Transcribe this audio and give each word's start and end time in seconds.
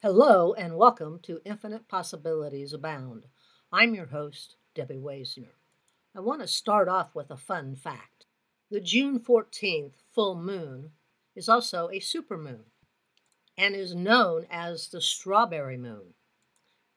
Hello 0.00 0.52
and 0.52 0.76
welcome 0.76 1.18
to 1.24 1.40
Infinite 1.44 1.88
Possibilities 1.88 2.72
Abound. 2.72 3.24
I'm 3.72 3.96
your 3.96 4.06
host, 4.06 4.54
Debbie 4.72 4.94
Weisner. 4.94 5.56
I 6.14 6.20
want 6.20 6.40
to 6.40 6.46
start 6.46 6.88
off 6.88 7.16
with 7.16 7.32
a 7.32 7.36
fun 7.36 7.74
fact. 7.74 8.26
The 8.70 8.80
June 8.80 9.18
14th 9.18 9.94
full 10.14 10.36
moon 10.36 10.92
is 11.34 11.48
also 11.48 11.88
a 11.88 11.98
supermoon 11.98 12.66
and 13.56 13.74
is 13.74 13.92
known 13.92 14.46
as 14.52 14.86
the 14.86 15.00
strawberry 15.00 15.76
moon. 15.76 16.14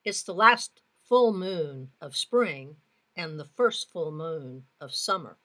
It's 0.05 0.21
the 0.21 0.35
last 0.35 0.83
full 0.99 1.33
moon 1.33 1.89
of 1.99 2.15
spring 2.15 2.75
and 3.15 3.39
the 3.39 3.49
first 3.57 3.89
full 3.91 4.11
moon 4.11 4.65
of 4.79 4.93
summer. 4.93 5.37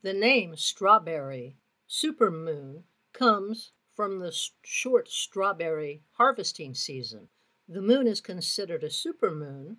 The 0.00 0.14
name 0.14 0.56
strawberry 0.56 1.58
supermoon 1.86 2.84
comes 3.12 3.72
from 3.98 4.20
the 4.20 4.32
short 4.64 5.08
strawberry 5.08 6.04
harvesting 6.12 6.72
season. 6.72 7.26
The 7.68 7.82
moon 7.82 8.06
is 8.06 8.20
considered 8.20 8.84
a 8.84 8.90
supermoon 8.90 9.78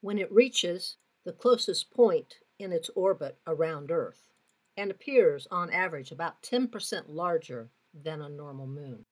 when 0.00 0.18
it 0.18 0.32
reaches 0.32 0.96
the 1.24 1.30
closest 1.30 1.92
point 1.92 2.34
in 2.58 2.72
its 2.72 2.90
orbit 2.96 3.38
around 3.46 3.92
Earth 3.92 4.28
and 4.76 4.90
appears 4.90 5.46
on 5.52 5.70
average 5.70 6.10
about 6.10 6.42
10% 6.42 7.04
larger 7.06 7.70
than 7.94 8.22
a 8.22 8.28
normal 8.28 8.66
moon. 8.66 9.04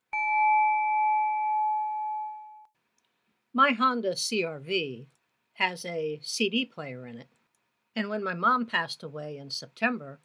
My 3.54 3.70
Honda 3.70 4.14
CRV 4.14 5.06
has 5.52 5.84
a 5.84 6.18
CD 6.20 6.64
player 6.64 7.06
in 7.06 7.16
it, 7.16 7.30
and 7.94 8.10
when 8.10 8.24
my 8.24 8.34
mom 8.34 8.66
passed 8.66 9.04
away 9.04 9.36
in 9.36 9.50
September, 9.50 10.18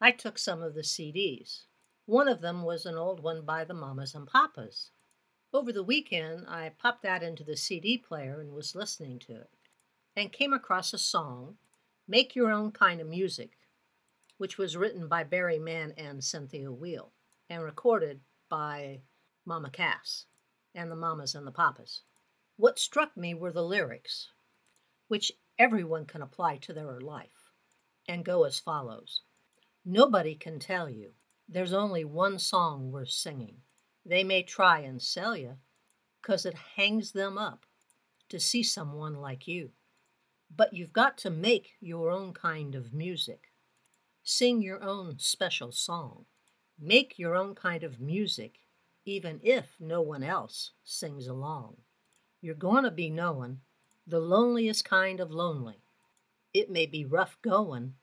I 0.00 0.12
took 0.12 0.38
some 0.38 0.62
of 0.62 0.72
the 0.72 0.80
CDs. 0.80 1.64
One 2.08 2.26
of 2.26 2.40
them 2.40 2.62
was 2.62 2.86
an 2.86 2.96
old 2.96 3.20
one 3.20 3.42
by 3.42 3.64
the 3.64 3.74
Mamas 3.74 4.14
and 4.14 4.26
Papas. 4.26 4.92
Over 5.52 5.74
the 5.74 5.82
weekend, 5.82 6.46
I 6.48 6.70
popped 6.70 7.02
that 7.02 7.22
into 7.22 7.44
the 7.44 7.54
CD 7.54 7.98
player 7.98 8.40
and 8.40 8.54
was 8.54 8.74
listening 8.74 9.18
to 9.18 9.34
it, 9.34 9.50
and 10.16 10.32
came 10.32 10.54
across 10.54 10.94
a 10.94 10.98
song, 10.98 11.58
Make 12.06 12.34
Your 12.34 12.50
Own 12.50 12.72
Kind 12.72 13.02
of 13.02 13.08
Music, 13.08 13.58
which 14.38 14.56
was 14.56 14.74
written 14.74 15.06
by 15.06 15.22
Barry 15.22 15.58
Mann 15.58 15.92
and 15.98 16.24
Cynthia 16.24 16.72
Weil, 16.72 17.12
and 17.50 17.62
recorded 17.62 18.22
by 18.48 19.02
Mama 19.44 19.68
Cass 19.68 20.24
and 20.74 20.90
the 20.90 20.96
Mamas 20.96 21.34
and 21.34 21.46
the 21.46 21.52
Papas. 21.52 22.00
What 22.56 22.78
struck 22.78 23.18
me 23.18 23.34
were 23.34 23.52
the 23.52 23.62
lyrics, 23.62 24.30
which 25.08 25.30
everyone 25.58 26.06
can 26.06 26.22
apply 26.22 26.56
to 26.56 26.72
their 26.72 27.02
life, 27.02 27.52
and 28.08 28.24
go 28.24 28.44
as 28.44 28.58
follows 28.58 29.20
Nobody 29.84 30.34
can 30.34 30.58
tell 30.58 30.88
you 30.88 31.12
there's 31.48 31.72
only 31.72 32.04
one 32.04 32.38
song 32.38 32.92
worth 32.92 33.10
singing. 33.10 33.62
They 34.04 34.22
may 34.22 34.42
try 34.42 34.80
and 34.80 35.00
sell 35.00 35.36
you, 35.36 35.58
'cause 36.22 36.44
it 36.44 36.54
hangs 36.54 37.12
them 37.12 37.38
up 37.38 37.64
to 38.28 38.38
see 38.38 38.62
someone 38.62 39.14
like 39.14 39.48
you. 39.48 39.72
But 40.54 40.74
you've 40.74 40.92
got 40.92 41.16
to 41.18 41.30
make 41.30 41.76
your 41.80 42.10
own 42.10 42.32
kind 42.34 42.74
of 42.74 42.92
music. 42.92 43.52
Sing 44.22 44.60
your 44.60 44.82
own 44.82 45.18
special 45.18 45.72
song. 45.72 46.26
Make 46.78 47.18
your 47.18 47.34
own 47.34 47.54
kind 47.54 47.82
of 47.82 48.00
music, 48.00 48.60
even 49.04 49.40
if 49.42 49.80
no 49.80 50.02
one 50.02 50.22
else 50.22 50.72
sings 50.84 51.26
along. 51.26 51.82
You're 52.40 52.54
going 52.54 52.84
to 52.84 52.90
be 52.90 53.10
knowing 53.10 53.62
the 54.06 54.20
loneliest 54.20 54.84
kind 54.84 55.20
of 55.20 55.30
lonely. 55.30 55.82
It 56.52 56.70
may 56.70 56.86
be 56.86 57.04
rough 57.04 57.40
going 57.42 57.96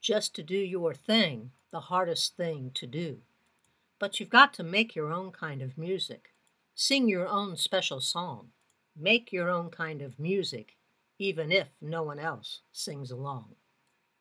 just 0.00 0.34
to 0.36 0.42
do 0.42 0.56
your 0.56 0.94
thing 0.94 1.52
the 1.70 1.80
hardest 1.80 2.36
thing 2.36 2.70
to 2.74 2.86
do. 2.86 3.18
But 3.98 4.18
you've 4.18 4.30
got 4.30 4.52
to 4.54 4.62
make 4.62 4.96
your 4.96 5.12
own 5.12 5.30
kind 5.30 5.62
of 5.62 5.78
music, 5.78 6.32
sing 6.74 7.08
your 7.08 7.28
own 7.28 7.56
special 7.56 8.00
song, 8.00 8.48
make 8.96 9.32
your 9.32 9.48
own 9.48 9.70
kind 9.70 10.02
of 10.02 10.18
music, 10.18 10.76
even 11.18 11.52
if 11.52 11.68
no 11.80 12.02
one 12.02 12.18
else 12.18 12.62
sings 12.72 13.10
along. 13.10 13.54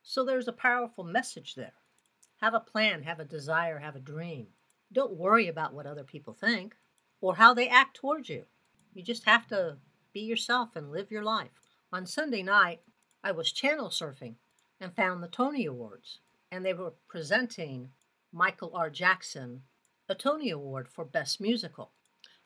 So 0.03 0.23
there's 0.23 0.47
a 0.47 0.53
powerful 0.53 1.03
message 1.03 1.55
there. 1.55 1.73
Have 2.41 2.53
a 2.53 2.59
plan, 2.59 3.03
have 3.03 3.19
a 3.19 3.25
desire, 3.25 3.79
have 3.79 3.95
a 3.95 3.99
dream. 3.99 4.47
Don't 4.91 5.17
worry 5.17 5.47
about 5.47 5.73
what 5.73 5.85
other 5.85 6.03
people 6.03 6.33
think 6.33 6.75
or 7.21 7.35
how 7.35 7.53
they 7.53 7.67
act 7.67 7.95
towards 7.97 8.29
you. 8.29 8.43
You 8.93 9.03
just 9.03 9.25
have 9.25 9.47
to 9.47 9.77
be 10.13 10.21
yourself 10.21 10.75
and 10.75 10.91
live 10.91 11.11
your 11.11 11.23
life. 11.23 11.51
On 11.91 12.05
Sunday 12.05 12.43
night, 12.43 12.81
I 13.23 13.31
was 13.31 13.51
channel 13.51 13.89
surfing 13.89 14.35
and 14.79 14.93
found 14.93 15.21
the 15.21 15.27
Tony 15.27 15.65
Awards 15.65 16.19
and 16.51 16.65
they 16.65 16.73
were 16.73 16.93
presenting 17.07 17.89
Michael 18.31 18.71
R. 18.73 18.89
Jackson 18.89 19.63
a 20.09 20.15
Tony 20.15 20.49
Award 20.49 20.87
for 20.87 21.05
Best 21.05 21.39
Musical. 21.39 21.91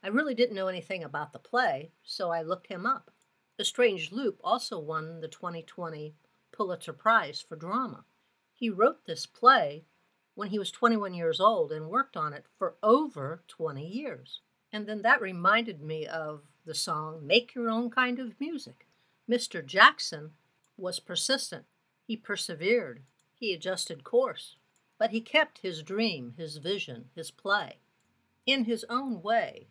I 0.04 0.10
really 0.10 0.36
didn't 0.36 0.56
know 0.56 0.68
anything 0.68 1.02
about 1.02 1.32
the 1.32 1.40
play, 1.40 1.92
so 2.04 2.30
I 2.30 2.42
looked 2.42 2.68
him 2.68 2.86
up. 2.86 3.10
A 3.58 3.64
Strange 3.64 4.12
Loop 4.12 4.38
also 4.44 4.78
won 4.78 5.22
the 5.22 5.30
2020 5.30 6.14
Pulitzer 6.52 6.92
Prize 6.92 7.40
for 7.40 7.56
Drama. 7.56 8.04
He 8.54 8.70
wrote 8.70 9.06
this 9.06 9.26
play 9.26 9.86
when 10.36 10.50
he 10.50 10.60
was 10.60 10.72
21 10.72 11.14
years 11.14 11.40
old 11.40 11.72
and 11.72 11.88
worked 11.88 12.18
on 12.18 12.34
it 12.34 12.46
for 12.58 12.76
over 12.84 13.44
20 13.48 13.88
years. 13.88 14.42
And 14.74 14.86
then 14.86 15.04
that 15.04 15.22
reminded 15.22 15.82
me 15.82 16.06
of 16.06 16.42
the 16.66 16.76
song 16.76 17.26
Make 17.26 17.56
Your 17.56 17.70
Own 17.70 17.90
Kind 17.90 18.20
of 18.20 18.40
Music. 18.42 18.88
Mr. 19.30 19.66
Jackson 19.66 20.32
was 20.76 21.00
persistent, 21.00 21.64
he 22.06 22.18
persevered, 22.18 23.04
he 23.44 23.54
adjusted 23.54 24.06
course, 24.06 24.56
but 24.98 25.12
he 25.12 25.20
kept 25.20 25.58
his 25.58 25.84
dream, 25.84 26.34
his 26.38 26.56
vision, 26.56 27.10
his 27.14 27.30
play. 27.30 27.80
In 28.46 28.64
his 28.64 28.86
own 28.90 29.22
way, 29.22 29.68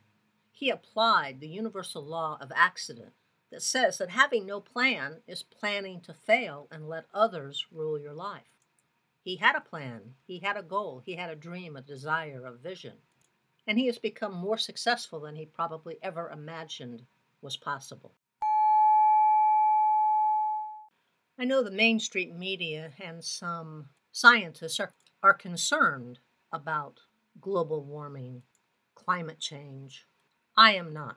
he 0.50 0.68
applied 0.68 1.40
the 1.40 1.48
universal 1.48 2.04
law 2.04 2.36
of 2.38 2.52
accident 2.54 3.14
that 3.50 3.62
says 3.62 3.96
that 3.96 4.10
having 4.10 4.44
no 4.44 4.60
plan 4.60 5.22
is 5.26 5.42
planning 5.42 6.02
to 6.02 6.12
fail 6.12 6.68
and 6.70 6.86
let 6.86 7.06
others 7.14 7.66
rule 7.72 7.98
your 7.98 8.12
life. 8.12 8.52
He 9.22 9.36
had 9.36 9.56
a 9.56 9.62
plan, 9.62 10.16
he 10.26 10.40
had 10.40 10.58
a 10.58 10.62
goal, 10.62 11.02
he 11.06 11.16
had 11.16 11.30
a 11.30 11.34
dream, 11.34 11.74
a 11.74 11.80
desire, 11.80 12.44
a 12.44 12.52
vision, 12.52 12.98
and 13.66 13.78
he 13.78 13.86
has 13.86 13.96
become 13.96 14.34
more 14.34 14.58
successful 14.58 15.20
than 15.20 15.36
he 15.36 15.46
probably 15.46 15.96
ever 16.02 16.28
imagined 16.28 17.06
was 17.40 17.56
possible. 17.56 18.12
I 21.38 21.44
know 21.44 21.62
the 21.62 21.70
mainstream 21.70 22.38
media 22.38 22.92
and 23.00 23.24
some 23.24 23.88
scientists 24.12 24.78
are, 24.78 24.92
are 25.22 25.32
concerned 25.32 26.18
about 26.52 27.00
global 27.40 27.82
warming, 27.82 28.42
climate 28.94 29.40
change. 29.40 30.06
I 30.56 30.74
am 30.74 30.92
not. 30.92 31.16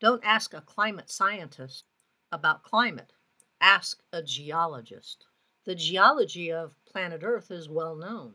Don't 0.00 0.24
ask 0.24 0.54
a 0.54 0.60
climate 0.60 1.10
scientist 1.10 1.84
about 2.30 2.62
climate, 2.62 3.12
ask 3.60 4.02
a 4.12 4.22
geologist. 4.22 5.26
The 5.64 5.74
geology 5.74 6.52
of 6.52 6.76
planet 6.84 7.22
Earth 7.24 7.50
is 7.50 7.68
well 7.68 7.96
known 7.96 8.34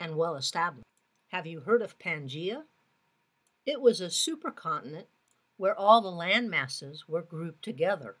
and 0.00 0.16
well 0.16 0.34
established. 0.34 0.88
Have 1.28 1.46
you 1.46 1.60
heard 1.60 1.80
of 1.82 1.98
Pangea? 1.98 2.64
It 3.64 3.80
was 3.80 4.00
a 4.00 4.06
supercontinent 4.06 5.06
where 5.56 5.78
all 5.78 6.00
the 6.00 6.10
land 6.10 6.50
masses 6.50 7.04
were 7.06 7.22
grouped 7.22 7.62
together 7.62 8.16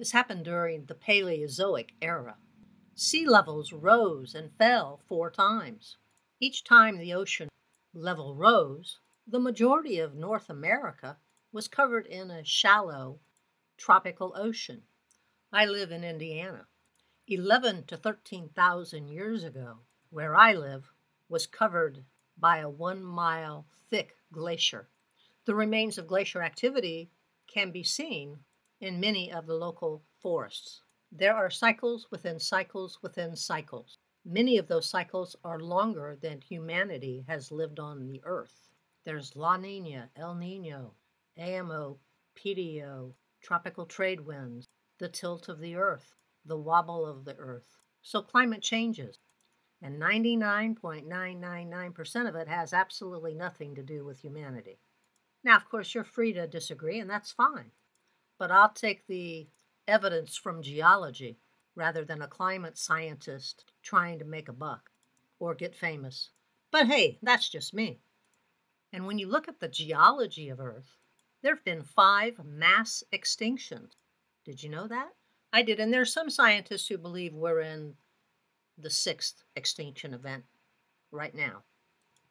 this 0.00 0.12
happened 0.12 0.46
during 0.46 0.86
the 0.86 0.94
Paleozoic 0.94 1.90
era. 2.00 2.38
Sea 2.94 3.26
levels 3.26 3.70
rose 3.70 4.34
and 4.34 4.50
fell 4.56 5.02
four 5.06 5.30
times. 5.30 5.98
Each 6.40 6.64
time 6.64 6.96
the 6.96 7.12
ocean 7.12 7.50
level 7.92 8.34
rose, 8.34 8.98
the 9.26 9.38
majority 9.38 9.98
of 9.98 10.14
North 10.14 10.48
America 10.48 11.18
was 11.52 11.68
covered 11.68 12.06
in 12.06 12.30
a 12.30 12.42
shallow 12.42 13.20
tropical 13.76 14.32
ocean. 14.34 14.84
I 15.52 15.66
live 15.66 15.92
in 15.92 16.02
Indiana. 16.02 16.66
11 17.26 17.84
to 17.88 17.98
13,000 17.98 19.06
years 19.06 19.44
ago, 19.44 19.80
where 20.08 20.34
I 20.34 20.54
live, 20.54 20.90
was 21.28 21.46
covered 21.46 22.06
by 22.38 22.60
a 22.60 22.70
one 22.70 23.04
mile 23.04 23.66
thick 23.90 24.16
glacier. 24.32 24.88
The 25.44 25.54
remains 25.54 25.98
of 25.98 26.06
glacier 26.06 26.42
activity 26.42 27.10
can 27.46 27.70
be 27.70 27.82
seen 27.82 28.38
in 28.80 28.98
many 28.98 29.30
of 29.30 29.46
the 29.46 29.54
local 29.54 30.02
forests. 30.22 30.80
There 31.12 31.36
are 31.36 31.50
cycles 31.50 32.06
within 32.10 32.38
cycles 32.38 32.98
within 33.02 33.36
cycles. 33.36 33.98
Many 34.24 34.56
of 34.56 34.68
those 34.68 34.88
cycles 34.88 35.36
are 35.44 35.60
longer 35.60 36.16
than 36.20 36.40
humanity 36.40 37.26
has 37.28 37.52
lived 37.52 37.78
on 37.78 38.06
the 38.06 38.22
earth. 38.24 38.70
There's 39.04 39.36
La 39.36 39.58
Nina, 39.58 40.10
El 40.16 40.34
Nino, 40.34 40.94
AMO, 41.36 41.98
PDO, 42.36 43.12
tropical 43.42 43.86
trade 43.86 44.20
winds, 44.20 44.68
the 44.98 45.08
tilt 45.08 45.48
of 45.48 45.58
the 45.58 45.74
earth, 45.74 46.14
the 46.44 46.56
wobble 46.56 47.04
of 47.04 47.24
the 47.24 47.34
earth. 47.36 47.76
So 48.02 48.22
climate 48.22 48.62
changes. 48.62 49.18
And 49.82 50.00
99.999% 50.00 52.28
of 52.28 52.34
it 52.34 52.48
has 52.48 52.72
absolutely 52.72 53.34
nothing 53.34 53.74
to 53.74 53.82
do 53.82 54.04
with 54.04 54.20
humanity. 54.20 54.78
Now, 55.42 55.56
of 55.56 55.68
course, 55.68 55.94
you're 55.94 56.04
free 56.04 56.32
to 56.34 56.46
disagree, 56.46 56.98
and 56.98 57.10
that's 57.10 57.32
fine 57.32 57.72
but 58.40 58.50
I'll 58.50 58.72
take 58.72 59.06
the 59.06 59.48
evidence 59.86 60.34
from 60.34 60.62
geology 60.62 61.38
rather 61.76 62.06
than 62.06 62.22
a 62.22 62.26
climate 62.26 62.78
scientist 62.78 63.66
trying 63.82 64.18
to 64.18 64.24
make 64.24 64.48
a 64.48 64.52
buck 64.52 64.90
or 65.38 65.54
get 65.54 65.74
famous. 65.74 66.30
But 66.70 66.86
hey, 66.86 67.18
that's 67.22 67.50
just 67.50 67.74
me. 67.74 68.00
And 68.92 69.06
when 69.06 69.18
you 69.18 69.28
look 69.28 69.46
at 69.46 69.60
the 69.60 69.68
geology 69.68 70.48
of 70.48 70.58
Earth, 70.58 70.96
There 71.42 71.54
have 71.54 71.64
been 71.64 71.82
five 71.82 72.40
mass 72.44 73.02
extinctions. 73.12 73.92
Did 74.44 74.62
you 74.62 74.68
know 74.68 74.86
that? 74.88 75.08
I 75.52 75.62
did, 75.62 75.80
and 75.80 75.92
there's 75.92 76.12
some 76.12 76.30
scientists 76.30 76.86
who 76.88 76.98
believe 76.98 77.34
we're 77.34 77.60
in 77.60 77.94
the 78.78 78.90
sixth 78.90 79.42
extinction 79.56 80.14
event 80.14 80.44
right 81.10 81.34
now. 81.34 81.64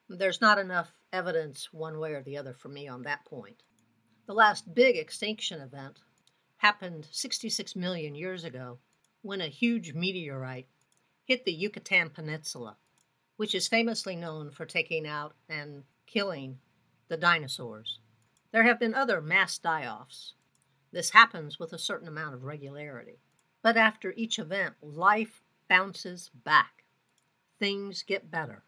There's 0.08 0.42
not 0.42 0.58
enough 0.58 0.92
evidence 1.12 1.70
one 1.72 2.00
way 2.00 2.14
or 2.14 2.24
the 2.24 2.38
other 2.38 2.54
for 2.54 2.70
me 2.70 2.88
on 2.88 3.04
that 3.04 3.26
point. 3.26 3.64
The 4.30 4.36
last 4.36 4.76
big 4.76 4.96
extinction 4.96 5.60
event 5.60 6.02
happened 6.58 7.08
66 7.10 7.76
million 7.76 8.14
years 8.14 8.44
ago 8.44 8.78
when 9.24 9.42
a 9.42 9.48
huge 9.48 9.96
meteorite 9.96 10.68
hit 11.26 11.46
the 11.46 11.52
Yucatan 11.52 12.12
Peninsula, 12.12 12.78
which 13.38 13.56
is 13.56 13.68
famously 13.68 14.16
known 14.16 14.52
for 14.52 14.68
taking 14.68 15.08
out 15.08 15.34
and 15.50 15.84
killing 16.06 16.60
the 17.08 17.18
dinosaurs. 17.18 17.98
There 18.52 18.66
have 18.66 18.80
been 18.80 18.94
other 18.94 19.20
mass 19.20 19.58
die 19.58 19.88
offs. 19.88 20.36
This 20.92 21.10
happens 21.10 21.58
with 21.58 21.74
a 21.74 21.80
certain 21.80 22.08
amount 22.08 22.36
of 22.36 22.44
regularity. 22.44 23.18
But 23.64 23.78
after 23.78 24.14
each 24.16 24.38
event, 24.38 24.76
life 24.84 25.42
bounces 25.68 26.30
back. 26.46 26.84
Things 27.58 28.04
get 28.04 28.30
better. 28.30 28.62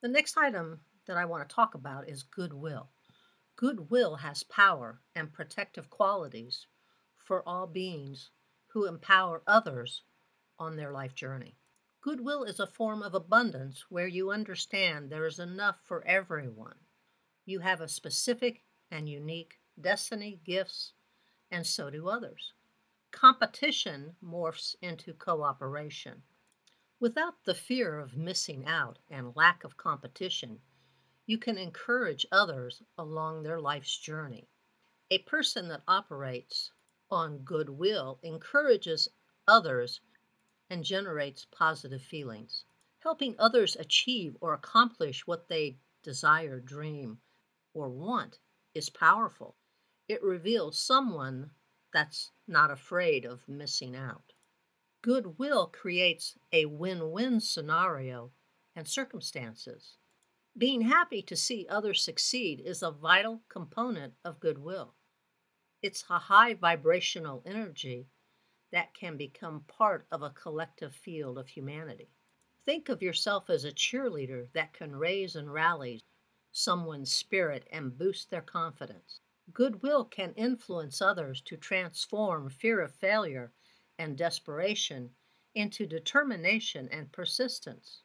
The 0.00 0.08
next 0.08 0.38
item 0.38 0.80
that 1.06 1.16
I 1.16 1.24
want 1.24 1.48
to 1.48 1.54
talk 1.54 1.74
about 1.74 2.08
is 2.08 2.22
goodwill. 2.22 2.90
Goodwill 3.56 4.16
has 4.16 4.42
power 4.42 5.00
and 5.14 5.32
protective 5.32 5.88
qualities 5.88 6.66
for 7.16 7.42
all 7.48 7.66
beings 7.66 8.30
who 8.68 8.86
empower 8.86 9.42
others 9.46 10.02
on 10.58 10.76
their 10.76 10.92
life 10.92 11.14
journey. 11.14 11.56
Goodwill 12.00 12.44
is 12.44 12.60
a 12.60 12.66
form 12.66 13.02
of 13.02 13.14
abundance 13.14 13.86
where 13.88 14.06
you 14.06 14.30
understand 14.30 15.10
there 15.10 15.26
is 15.26 15.38
enough 15.38 15.76
for 15.82 16.06
everyone. 16.06 16.76
You 17.44 17.60
have 17.60 17.80
a 17.80 17.88
specific 17.88 18.62
and 18.90 19.08
unique 19.08 19.58
destiny, 19.80 20.40
gifts, 20.44 20.92
and 21.50 21.66
so 21.66 21.90
do 21.90 22.08
others. 22.08 22.52
Competition 23.10 24.14
morphs 24.22 24.74
into 24.82 25.14
cooperation. 25.14 26.22
Without 27.00 27.44
the 27.44 27.54
fear 27.54 27.98
of 27.98 28.16
missing 28.16 28.66
out 28.66 28.98
and 29.10 29.34
lack 29.36 29.64
of 29.64 29.76
competition, 29.76 30.60
you 31.26 31.36
can 31.36 31.58
encourage 31.58 32.24
others 32.30 32.82
along 32.96 33.42
their 33.42 33.60
life's 33.60 33.98
journey. 33.98 34.48
A 35.10 35.18
person 35.18 35.68
that 35.68 35.82
operates 35.88 36.70
on 37.10 37.38
goodwill 37.38 38.18
encourages 38.22 39.08
others 39.46 40.00
and 40.70 40.84
generates 40.84 41.46
positive 41.50 42.02
feelings. 42.02 42.64
Helping 43.00 43.34
others 43.38 43.76
achieve 43.76 44.36
or 44.40 44.52
accomplish 44.54 45.26
what 45.26 45.48
they 45.48 45.78
desire, 46.02 46.60
dream, 46.60 47.18
or 47.74 47.88
want 47.88 48.38
is 48.74 48.90
powerful. 48.90 49.56
It 50.08 50.22
reveals 50.22 50.78
someone 50.78 51.50
that's 51.92 52.30
not 52.46 52.70
afraid 52.70 53.24
of 53.24 53.48
missing 53.48 53.96
out. 53.96 54.32
Goodwill 55.02 55.68
creates 55.68 56.36
a 56.52 56.66
win 56.66 57.10
win 57.10 57.40
scenario 57.40 58.32
and 58.74 58.86
circumstances. 58.88 59.96
Being 60.58 60.80
happy 60.80 61.20
to 61.20 61.36
see 61.36 61.66
others 61.68 62.02
succeed 62.02 62.62
is 62.64 62.82
a 62.82 62.90
vital 62.90 63.42
component 63.46 64.14
of 64.24 64.40
goodwill. 64.40 64.94
It's 65.82 66.02
a 66.08 66.18
high 66.18 66.54
vibrational 66.54 67.42
energy 67.44 68.08
that 68.72 68.94
can 68.94 69.18
become 69.18 69.64
part 69.68 70.06
of 70.10 70.22
a 70.22 70.30
collective 70.30 70.94
field 70.94 71.36
of 71.36 71.48
humanity. 71.48 72.08
Think 72.64 72.88
of 72.88 73.02
yourself 73.02 73.50
as 73.50 73.64
a 73.64 73.70
cheerleader 73.70 74.50
that 74.54 74.72
can 74.72 74.96
raise 74.96 75.36
and 75.36 75.52
rally 75.52 76.06
someone's 76.52 77.12
spirit 77.12 77.68
and 77.70 77.98
boost 77.98 78.30
their 78.30 78.40
confidence. 78.40 79.20
Goodwill 79.52 80.06
can 80.06 80.32
influence 80.36 81.02
others 81.02 81.42
to 81.42 81.58
transform 81.58 82.48
fear 82.48 82.80
of 82.80 82.94
failure 82.94 83.52
and 83.98 84.16
desperation 84.16 85.10
into 85.54 85.86
determination 85.86 86.88
and 86.90 87.12
persistence. 87.12 88.04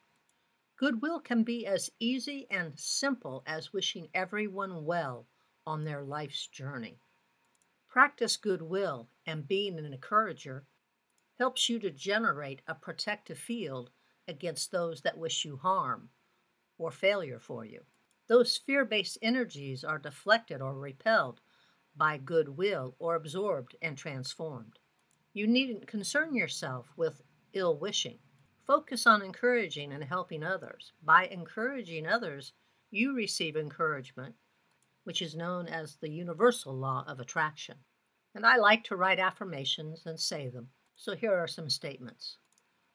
Goodwill 0.82 1.20
can 1.20 1.44
be 1.44 1.64
as 1.64 1.92
easy 2.00 2.48
and 2.50 2.76
simple 2.76 3.44
as 3.46 3.72
wishing 3.72 4.08
everyone 4.14 4.84
well 4.84 5.28
on 5.64 5.84
their 5.84 6.02
life's 6.02 6.48
journey. 6.48 6.98
Practice 7.86 8.36
goodwill 8.36 9.08
and 9.24 9.46
being 9.46 9.78
an 9.78 9.84
encourager 9.84 10.66
helps 11.38 11.68
you 11.68 11.78
to 11.78 11.92
generate 11.92 12.62
a 12.66 12.74
protective 12.74 13.38
field 13.38 13.90
against 14.26 14.72
those 14.72 15.02
that 15.02 15.16
wish 15.16 15.44
you 15.44 15.56
harm 15.56 16.10
or 16.78 16.90
failure 16.90 17.38
for 17.38 17.64
you. 17.64 17.84
Those 18.26 18.56
fear 18.56 18.84
based 18.84 19.18
energies 19.22 19.84
are 19.84 20.00
deflected 20.00 20.60
or 20.60 20.74
repelled 20.74 21.40
by 21.94 22.18
goodwill 22.18 22.96
or 22.98 23.14
absorbed 23.14 23.76
and 23.80 23.96
transformed. 23.96 24.80
You 25.32 25.46
needn't 25.46 25.86
concern 25.86 26.34
yourself 26.34 26.92
with 26.96 27.22
ill 27.52 27.78
wishing. 27.78 28.18
Focus 28.66 29.06
on 29.06 29.22
encouraging 29.22 29.92
and 29.92 30.04
helping 30.04 30.42
others. 30.42 30.92
By 31.02 31.26
encouraging 31.26 32.06
others, 32.06 32.52
you 32.90 33.14
receive 33.14 33.56
encouragement 33.56 34.34
which 35.04 35.20
is 35.20 35.34
known 35.34 35.66
as 35.66 35.96
the 35.96 36.10
universal 36.10 36.72
law 36.72 37.04
of 37.08 37.18
attraction. 37.18 37.76
And 38.34 38.46
I 38.46 38.56
like 38.56 38.84
to 38.84 38.96
write 38.96 39.18
affirmations 39.18 40.06
and 40.06 40.18
say 40.18 40.48
them. 40.48 40.70
So 40.94 41.16
here 41.16 41.34
are 41.34 41.48
some 41.48 41.68
statements 41.68 42.38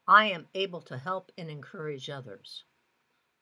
I 0.07 0.27
am 0.27 0.47
able 0.55 0.81
to 0.83 0.97
help 0.97 1.33
and 1.37 1.49
encourage 1.49 2.09
others. 2.09 2.63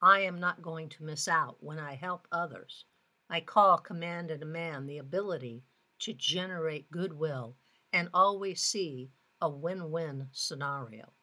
I 0.01 0.21
am 0.21 0.39
not 0.39 0.63
going 0.63 0.89
to 0.89 1.03
miss 1.03 1.27
out 1.27 1.57
when 1.59 1.77
I 1.77 1.93
help 1.93 2.27
others. 2.31 2.85
I 3.29 3.39
call 3.41 3.77
command 3.77 4.31
and 4.31 4.39
demand 4.39 4.89
the 4.89 4.97
ability 4.97 5.63
to 5.99 6.13
generate 6.13 6.89
goodwill 6.89 7.55
and 7.93 8.09
always 8.13 8.61
see 8.61 9.11
a 9.39 9.49
win 9.49 9.91
win 9.91 10.27
scenario. 10.31 11.13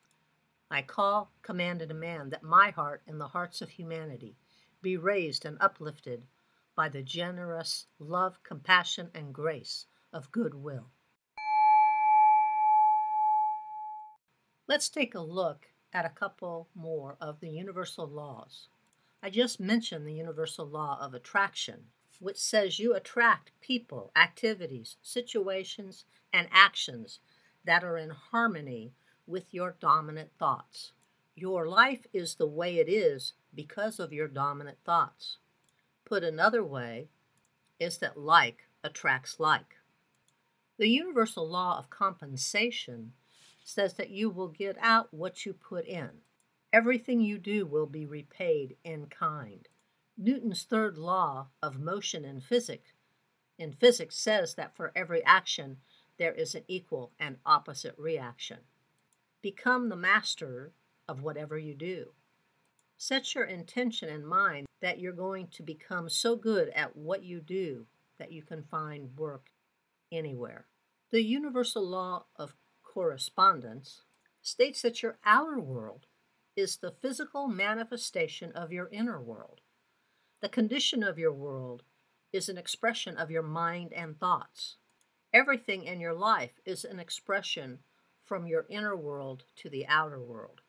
I 0.73 0.81
call, 0.81 1.31
command, 1.43 1.83
and 1.83 1.91
demand 1.91 2.33
that 2.33 2.43
my 2.43 2.71
heart 2.71 3.03
and 3.07 3.21
the 3.21 3.29
hearts 3.29 3.61
of 3.61 3.69
humanity 3.69 4.39
be 4.81 4.97
raised 4.97 5.45
and 5.45 5.59
uplifted 5.61 6.25
by 6.75 6.89
the 6.89 7.03
generous 7.03 7.89
love, 7.99 8.43
compassion, 8.43 9.11
and 9.15 9.35
grace 9.35 9.85
of 10.15 10.33
goodwill. 10.33 10.87
Let's 14.67 14.89
take 14.89 15.15
a 15.15 15.21
look 15.21 15.67
at 15.93 16.07
a 16.07 16.09
couple 16.09 16.71
more 16.75 17.19
of 17.21 17.41
the 17.41 17.51
universal 17.51 18.07
laws. 18.07 18.69
I 19.23 19.29
just 19.29 19.61
mentioned 19.61 20.07
the 20.07 20.15
universal 20.15 20.65
law 20.65 20.97
of 21.03 21.13
attraction, 21.13 21.89
which 22.19 22.39
says 22.39 22.79
you 22.79 22.95
attract 22.95 23.53
people, 23.61 24.11
activities, 24.17 24.97
situations, 25.03 26.07
and 26.33 26.49
actions 26.51 27.19
that 27.63 27.85
are 27.85 27.99
in 27.99 28.09
harmony 28.09 28.95
with 29.27 29.53
your 29.53 29.77
dominant 29.81 30.31
thoughts. 30.39 30.93
Your 31.35 31.67
life 31.67 32.07
is 32.13 32.35
the 32.35 32.47
way 32.47 32.79
it 32.79 32.89
is 32.89 33.35
because 33.55 33.99
of 33.99 34.13
your 34.13 34.29
dominant 34.29 34.79
thoughts. 34.85 35.39
Put 36.05 36.25
another 36.25 36.65
way, 36.65 37.09
is 37.79 37.99
that 37.99 38.19
like 38.19 38.69
attracts 38.85 39.39
like. 39.39 39.77
The 40.79 40.89
universal 40.89 41.49
law 41.49 41.79
of 41.79 41.91
compensation 41.91 43.13
says 43.65 43.95
that 43.95 44.11
you 44.11 44.31
will 44.31 44.49
get 44.49 44.77
out 44.81 45.13
what 45.13 45.47
you 45.47 45.53
put 45.53 45.87
in. 45.87 46.11
Everything 46.73 47.21
you 47.21 47.39
do 47.39 47.67
will 47.67 47.87
be 47.87 48.07
repaid 48.07 48.77
in 48.85 49.07
kind. 49.07 49.69
Newton's 50.19 50.65
third 50.65 50.99
law 50.99 51.49
of 51.63 51.79
motion 51.79 52.25
in 52.25 52.41
physics 52.41 52.93
in 53.59 53.73
physics 53.73 54.17
says 54.17 54.55
that 54.55 54.75
for 54.75 54.93
every 54.97 55.25
action 55.25 55.79
there 56.19 56.33
is 56.33 56.55
an 56.55 56.65
equal 56.69 57.13
and 57.19 57.37
opposite 57.47 57.95
reaction. 57.99 58.59
Become 59.43 59.89
the 59.89 59.97
master 59.97 60.73
of 61.09 61.21
whatever 61.21 61.59
you 61.59 61.75
do. 61.75 62.13
Set 62.97 63.35
your 63.35 63.45
intention 63.45 64.09
in 64.09 64.25
mind 64.25 64.67
that 64.81 65.01
you're 65.01 65.13
going 65.13 65.49
to 65.49 65.63
become 65.65 66.09
so 66.09 66.37
good 66.37 66.69
at 66.69 66.97
what 66.97 67.25
you 67.25 67.41
do 67.41 67.87
that 68.19 68.31
you 68.31 68.43
can 68.43 68.63
find 68.63 69.17
work 69.17 69.51
anywhere. 70.13 70.67
The 71.11 71.23
universal 71.23 71.85
law 71.85 72.27
of 72.37 72.55
correspondence 72.85 74.03
states 74.41 74.83
that 74.83 75.03
your 75.03 75.19
outer 75.25 75.59
world 75.59 76.07
is 76.55 76.77
the 76.77 76.93
physical 76.93 77.49
manifestation 77.49 78.53
of 78.53 78.73
your 78.73 78.89
inner 78.93 79.21
world. 79.21 79.61
The 80.41 80.49
condition 80.49 81.03
of 81.03 81.19
your 81.19 81.33
world 81.33 81.83
is 82.33 82.49
an 82.49 82.59
expression 82.59 83.17
of 83.17 83.31
your 83.31 83.43
mind 83.43 83.93
and 83.93 84.19
thoughts. 84.19 84.77
Everything 85.33 85.85
in 85.85 86.01
your 86.01 86.15
life 86.15 86.61
is 86.65 86.85
an 86.85 87.01
expression 87.01 87.81
from 88.33 88.47
your 88.47 88.65
inner 88.71 88.97
world 88.97 89.45
to 89.55 89.69
the 89.69 89.87
outer 89.89 90.19
world. 90.19 90.63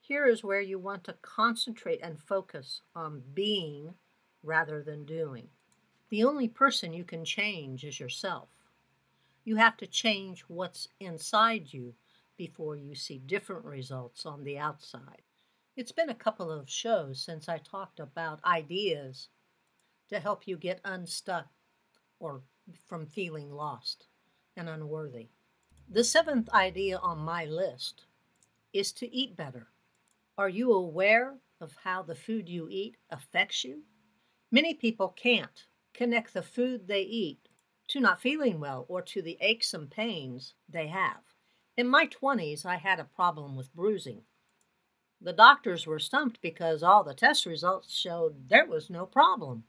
Here 0.00 0.26
is 0.26 0.42
where 0.42 0.60
you 0.60 0.80
want 0.80 1.04
to 1.04 1.14
concentrate 1.22 2.00
and 2.02 2.18
focus 2.18 2.80
on 2.92 3.22
being 3.34 3.94
rather 4.42 4.82
than 4.82 5.04
doing. 5.04 5.46
The 6.10 6.24
only 6.24 6.48
person 6.48 6.92
you 6.92 7.04
can 7.04 7.24
change 7.24 7.84
is 7.84 8.00
yourself. 8.00 8.48
You 9.44 9.54
have 9.54 9.76
to 9.76 9.86
change 9.86 10.40
what's 10.48 10.88
inside 10.98 11.72
you 11.72 11.94
before 12.36 12.74
you 12.74 12.96
see 12.96 13.18
different 13.18 13.64
results 13.64 14.26
on 14.26 14.42
the 14.42 14.58
outside. 14.58 15.22
It's 15.76 15.92
been 15.92 16.10
a 16.10 16.16
couple 16.16 16.50
of 16.50 16.68
shows 16.68 17.20
since 17.20 17.48
I 17.48 17.58
talked 17.58 18.00
about 18.00 18.44
ideas 18.44 19.28
to 20.08 20.18
help 20.18 20.48
you 20.48 20.56
get 20.56 20.80
unstuck 20.84 21.46
or 22.18 22.40
from 22.88 23.06
feeling 23.06 23.52
lost 23.52 24.08
and 24.56 24.68
unworthy. 24.68 25.28
The 25.88 26.02
seventh 26.02 26.48
idea 26.50 26.98
on 26.98 27.18
my 27.18 27.44
list 27.44 28.06
is 28.72 28.92
to 28.94 29.14
eat 29.14 29.36
better. 29.36 29.68
Are 30.36 30.48
you 30.48 30.72
aware 30.72 31.38
of 31.60 31.76
how 31.84 32.02
the 32.02 32.16
food 32.16 32.48
you 32.48 32.68
eat 32.68 32.96
affects 33.08 33.62
you? 33.62 33.84
Many 34.50 34.74
people 34.74 35.08
can't 35.08 35.64
connect 35.94 36.34
the 36.34 36.42
food 36.42 36.88
they 36.88 37.02
eat 37.02 37.48
to 37.88 38.00
not 38.00 38.20
feeling 38.20 38.58
well 38.58 38.84
or 38.88 39.00
to 39.02 39.22
the 39.22 39.38
aches 39.40 39.72
and 39.72 39.88
pains 39.88 40.54
they 40.68 40.88
have. 40.88 41.22
In 41.76 41.86
my 41.86 42.08
20s, 42.08 42.66
I 42.66 42.76
had 42.76 42.98
a 42.98 43.04
problem 43.04 43.54
with 43.54 43.74
bruising. 43.74 44.22
The 45.20 45.32
doctors 45.32 45.86
were 45.86 46.00
stumped 46.00 46.42
because 46.42 46.82
all 46.82 47.04
the 47.04 47.14
test 47.14 47.46
results 47.46 47.94
showed 47.94 48.48
there 48.48 48.66
was 48.66 48.90
no 48.90 49.06
problem. 49.06 49.64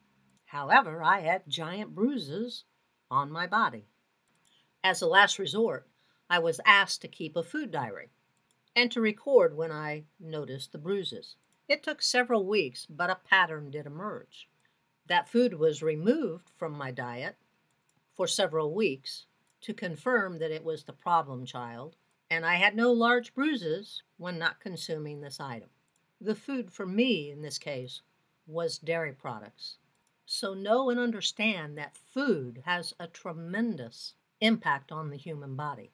However, 0.46 1.04
I 1.04 1.22
had 1.22 1.48
giant 1.48 1.94
bruises 1.94 2.64
on 3.10 3.32
my 3.32 3.46
body. 3.46 3.86
As 4.84 5.02
a 5.02 5.08
last 5.08 5.38
resort, 5.38 5.88
I 6.30 6.40
was 6.40 6.60
asked 6.66 7.02
to 7.02 7.08
keep 7.08 7.36
a 7.36 7.44
food 7.44 7.72
diary 7.72 8.10
and 8.76 8.92
to 8.92 9.02
record 9.02 9.56
when 9.56 9.72
I 9.72 10.04
noticed 10.20 10.72
the 10.72 10.78
bruises. 10.78 11.36
It 11.70 11.84
took 11.84 12.02
several 12.02 12.46
weeks, 12.46 12.86
but 12.86 13.10
a 13.10 13.16
pattern 13.16 13.72
did 13.72 13.86
emerge. 13.86 14.50
That 15.08 15.30
food 15.30 15.54
was 15.54 15.82
removed 15.82 16.52
from 16.58 16.74
my 16.74 16.92
diet 16.92 17.38
for 18.14 18.28
several 18.28 18.74
weeks 18.74 19.26
to 19.62 19.74
confirm 19.74 20.40
that 20.40 20.52
it 20.52 20.64
was 20.64 20.84
the 20.84 20.94
problem 20.94 21.46
child, 21.46 21.96
and 22.30 22.46
I 22.46 22.56
had 22.56 22.76
no 22.76 22.92
large 22.92 23.34
bruises 23.34 24.04
when 24.18 24.38
not 24.38 24.60
consuming 24.60 25.22
this 25.22 25.40
item. 25.40 25.70
The 26.20 26.36
food 26.36 26.72
for 26.72 26.86
me 26.86 27.32
in 27.32 27.42
this 27.42 27.58
case 27.58 28.02
was 28.46 28.78
dairy 28.78 29.14
products. 29.14 29.78
So 30.26 30.54
know 30.54 30.90
and 30.90 31.00
understand 31.00 31.78
that 31.78 31.96
food 31.96 32.64
has 32.66 32.94
a 33.00 33.08
tremendous 33.08 34.14
impact 34.42 34.92
on 34.92 35.10
the 35.10 35.18
human 35.18 35.56
body. 35.56 35.92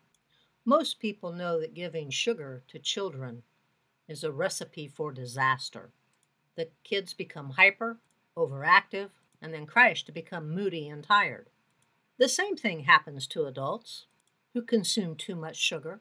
Most 0.65 0.99
people 0.99 1.33
know 1.33 1.59
that 1.59 1.73
giving 1.73 2.09
sugar 2.09 2.63
to 2.69 2.79
children 2.79 3.43
is 4.07 4.23
a 4.23 4.31
recipe 4.31 4.87
for 4.87 5.11
disaster. 5.11 5.91
The 6.55 6.69
kids 6.85 7.13
become 7.13 7.51
hyper, 7.51 7.97
overactive, 8.37 9.09
and 9.41 9.53
then 9.53 9.65
crash 9.65 10.05
to 10.05 10.13
become 10.13 10.55
moody 10.55 10.87
and 10.87 11.03
tired. 11.03 11.49
The 12.17 12.29
same 12.29 12.55
thing 12.55 12.81
happens 12.81 13.27
to 13.27 13.45
adults 13.45 14.05
who 14.53 14.61
consume 14.61 15.15
too 15.15 15.35
much 15.35 15.57
sugar, 15.57 15.99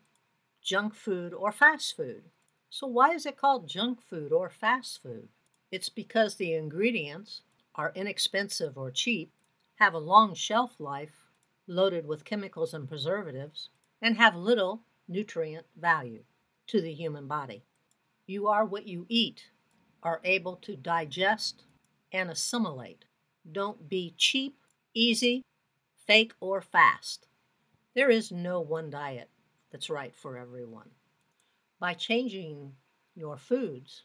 junk 0.61 0.95
food, 0.95 1.35
or 1.35 1.51
fast 1.51 1.97
food. 1.97 2.25
So, 2.71 2.87
why 2.87 3.11
is 3.11 3.27
it 3.27 3.37
called 3.37 3.69
junk 3.69 4.01
food 4.01 4.31
or 4.31 4.49
fast 4.49 5.03
food? 5.03 5.29
It's 5.73 5.89
because 5.89 6.37
the 6.37 6.55
ingredients 6.55 7.43
are 7.75 7.93
inexpensive 7.97 8.79
or 8.79 8.93
cheap, 8.93 9.33
have 9.77 9.95
a 9.95 9.99
long 9.99 10.35
shelf 10.35 10.79
life, 10.79 11.31
loaded 11.67 12.07
with 12.07 12.25
chemicals 12.25 12.75
and 12.75 12.87
preservatives, 12.87 13.71
and 14.03 14.17
have 14.17 14.35
little 14.35 14.83
nutrient 15.09 15.65
value 15.81 16.25
to 16.67 16.81
the 16.81 16.93
human 16.93 17.29
body. 17.29 17.65
You 18.27 18.49
are 18.49 18.65
what 18.65 18.89
you 18.89 19.07
eat, 19.09 19.45
are 20.03 20.21
able 20.25 20.57
to 20.57 20.75
digest 20.75 21.63
and 22.13 22.29
assimilate. 22.29 23.05
Don't 23.51 23.89
be 23.89 24.15
cheap, 24.19 24.59
easy, 24.93 25.43
fake, 26.07 26.33
or 26.41 26.61
fast. 26.61 27.29
There 27.95 28.11
is 28.11 28.33
no 28.33 28.61
one 28.61 28.91
diet 28.91 29.31
that's 29.71 29.89
right 29.89 30.15
for 30.15 30.37
everyone. 30.37 30.91
By 31.79 31.95
changing 31.95 32.73
your 33.15 33.37
foods 33.37 34.03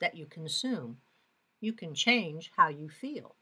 that 0.00 0.16
you 0.16 0.26
consume, 0.26 0.98
you 1.60 1.72
can 1.72 1.94
change 1.94 2.50
how 2.56 2.68
you 2.68 2.88
feel. 2.88 3.36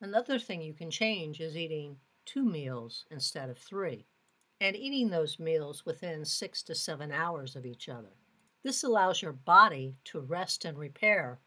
Another 0.00 0.38
thing 0.38 0.62
you 0.62 0.74
can 0.74 0.90
change 0.90 1.40
is 1.40 1.56
eating 1.56 1.96
two 2.24 2.44
meals 2.44 3.04
instead 3.10 3.50
of 3.50 3.58
three 3.58 4.06
and 4.64 4.74
eating 4.76 5.10
those 5.10 5.38
meals 5.38 5.84
within 5.84 6.24
six 6.24 6.62
to 6.62 6.74
seven 6.74 7.12
hours 7.12 7.54
of 7.54 7.66
each 7.66 7.86
other. 7.86 8.16
This 8.62 8.82
allows 8.82 9.20
your 9.20 9.34
body 9.34 9.96
to 10.04 10.20
rest 10.20 10.64
and 10.64 10.78
repair 10.78 11.38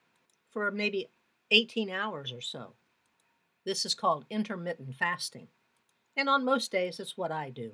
for 0.51 0.69
maybe 0.69 1.09
18 1.49 1.89
hours 1.89 2.31
or 2.31 2.41
so. 2.41 2.75
This 3.65 3.87
is 3.87 3.95
called 3.95 4.25
intermittent 4.29 4.93
fasting. 4.93 5.47
And 6.15 6.29
on 6.29 6.45
most 6.45 6.71
days, 6.71 6.99
it's 6.99 7.17
what 7.17 7.31
I 7.31 7.49
do. 7.49 7.71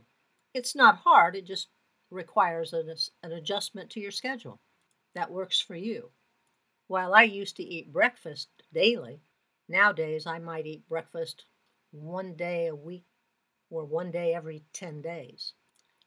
It's 0.54 0.76
not 0.78 1.00
hard, 1.04 1.36
it 1.36 1.46
just 1.46 1.68
requires 2.10 2.72
an, 2.72 2.96
an 3.22 3.34
adjustment 3.34 3.90
to 3.90 4.00
your 4.00 4.12
schedule 4.12 4.62
that 5.14 5.30
works 5.30 5.60
for 5.60 5.76
you. 5.76 6.12
While 6.88 7.14
I 7.14 7.24
used 7.24 7.58
to 7.58 7.64
eat 7.64 7.92
breakfast 7.92 8.48
daily, 8.74 9.20
nowadays 9.68 10.26
I 10.26 10.40
might 10.40 10.68
eat 10.68 10.88
breakfast 10.88 11.44
one 11.92 12.34
day 12.36 12.68
a 12.68 12.76
week 12.76 13.04
or 13.74 13.86
one 13.86 14.12
day 14.12 14.36
every 14.36 14.63
10 14.74 15.01
days. 15.01 15.53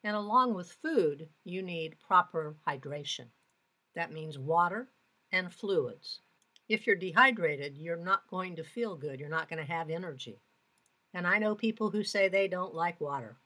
And 0.04 0.14
along 0.14 0.54
with 0.54 0.70
food, 0.70 1.28
you 1.42 1.62
need 1.62 1.98
proper 1.98 2.56
hydration. 2.66 3.26
That 3.96 4.12
means 4.12 4.38
water 4.38 4.88
and 5.32 5.52
fluids. 5.52 6.20
If 6.68 6.86
you're 6.86 6.96
dehydrated, 6.96 7.76
you're 7.76 7.96
not 7.96 8.28
going 8.28 8.54
to 8.56 8.64
feel 8.64 8.96
good. 8.96 9.18
You're 9.18 9.28
not 9.28 9.48
going 9.48 9.64
to 9.64 9.72
have 9.72 9.90
energy. 9.90 10.40
And 11.12 11.26
I 11.26 11.38
know 11.38 11.54
people 11.54 11.90
who 11.90 12.04
say 12.04 12.28
they 12.28 12.46
don't 12.46 12.74
like 12.74 13.00
water. 13.00 13.36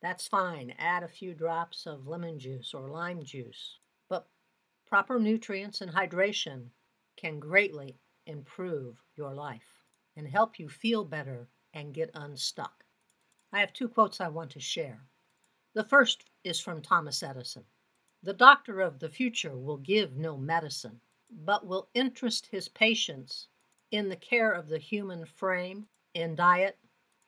That's 0.00 0.28
fine. 0.28 0.74
Add 0.78 1.02
a 1.02 1.08
few 1.08 1.34
drops 1.34 1.86
of 1.86 2.06
lemon 2.06 2.38
juice 2.38 2.74
or 2.74 2.88
lime 2.88 3.24
juice. 3.24 3.78
But 4.08 4.28
proper 4.86 5.18
nutrients 5.18 5.80
and 5.80 5.90
hydration 5.90 6.66
can 7.16 7.40
greatly 7.40 7.96
improve 8.26 9.02
your 9.16 9.34
life 9.34 9.82
and 10.16 10.28
help 10.28 10.58
you 10.58 10.68
feel 10.68 11.04
better 11.04 11.48
and 11.72 11.94
get 11.94 12.10
unstuck. 12.14 12.83
I 13.54 13.60
have 13.60 13.72
two 13.72 13.86
quotes 13.86 14.20
I 14.20 14.26
want 14.26 14.50
to 14.50 14.60
share. 14.60 14.98
The 15.74 15.84
first 15.84 16.24
is 16.42 16.58
from 16.58 16.82
Thomas 16.82 17.22
Edison. 17.22 17.62
The 18.20 18.32
doctor 18.32 18.80
of 18.80 18.98
the 18.98 19.08
future 19.08 19.56
will 19.56 19.76
give 19.76 20.16
no 20.16 20.36
medicine, 20.36 20.98
but 21.30 21.64
will 21.64 21.88
interest 21.94 22.48
his 22.50 22.68
patients 22.68 23.46
in 23.92 24.08
the 24.08 24.16
care 24.16 24.50
of 24.50 24.68
the 24.68 24.78
human 24.78 25.24
frame, 25.24 25.86
in 26.14 26.34
diet, 26.34 26.78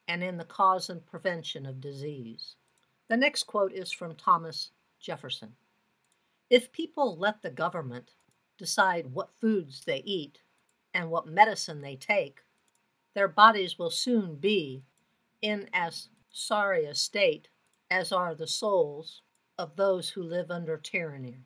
and 0.09 0.25
in 0.25 0.37
the 0.37 0.45
cause 0.45 0.91
and 0.91 1.07
prevention 1.07 1.65
of 1.65 1.81
disease. 1.81 2.57
The 3.07 3.17
next 3.17 3.45
quote 3.45 3.73
is 3.73 3.93
from 3.93 4.17
Thomas 4.17 4.73
Jefferson. 4.99 5.55
If 6.51 6.73
people 6.73 7.17
let 7.17 7.41
the 7.43 7.51
government 7.51 8.15
decide 8.59 9.13
what 9.13 9.39
foods 9.41 9.85
they 9.85 9.99
eat 9.99 10.41
and 10.93 11.09
what 11.09 11.29
medicine 11.29 11.83
they 11.83 11.95
take, 11.95 12.41
their 13.15 13.29
bodies 13.29 13.79
will 13.79 13.91
soon 13.91 14.35
be 14.35 14.83
in 15.41 15.69
as 15.73 16.09
sorry 16.37 16.85
a 16.85 16.95
state 16.95 17.49
as 17.91 18.13
are 18.13 18.35
the 18.35 18.47
souls 18.47 19.23
of 19.57 19.75
those 19.77 20.11
who 20.11 20.23
live 20.23 20.51
under 20.51 20.77
tyranny. 20.77 21.39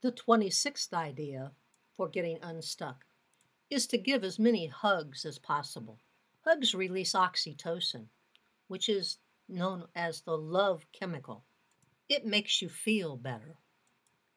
The 0.00 0.12
26th 0.12 0.92
idea 0.92 1.50
for 1.96 2.08
getting 2.08 2.38
unstuck 2.40 3.04
is 3.68 3.84
to 3.88 3.98
give 3.98 4.22
as 4.22 4.38
many 4.38 4.68
hugs 4.68 5.24
as 5.24 5.40
possible. 5.40 5.98
Hugs 6.44 6.72
release 6.72 7.14
oxytocin, 7.14 8.06
which 8.68 8.88
is 8.88 9.18
known 9.48 9.86
as 9.96 10.20
the 10.20 10.38
love 10.38 10.86
chemical. 10.92 11.42
It 12.08 12.24
makes 12.24 12.62
you 12.62 12.68
feel 12.68 13.16
better. 13.16 13.56